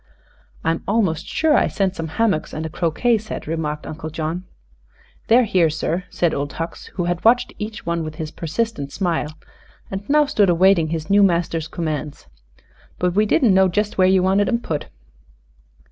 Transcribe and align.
"I'm 0.63 0.81
almost 0.87 1.27
sure 1.27 1.55
I 1.55 1.67
sent 1.67 1.95
some 1.95 2.07
hammocks 2.17 2.53
and 2.53 2.65
a 2.65 2.69
croquet 2.69 3.19
set," 3.19 3.45
remarked 3.45 3.85
Uncle 3.85 4.09
John. 4.09 4.45
"They're 5.27 5.43
here, 5.43 5.69
sir," 5.69 6.05
said 6.09 6.33
Old 6.33 6.53
Hucks, 6.53 6.87
who 6.95 7.03
had 7.03 7.23
watched 7.23 7.53
each 7.59 7.85
one 7.85 8.03
with 8.03 8.15
his 8.15 8.31
persistent 8.31 8.91
smile 8.91 9.37
and 9.91 10.01
now 10.09 10.25
stood 10.25 10.49
awaiting 10.49 10.87
his 10.87 11.11
new 11.11 11.21
master's 11.21 11.67
commands. 11.67 12.25
"But 12.97 13.13
we 13.13 13.27
didn't 13.27 13.53
know 13.53 13.67
jest 13.67 13.99
where 13.99 14.07
ye 14.07 14.19
wanted 14.19 14.47
'em 14.49 14.61
put." 14.61 14.87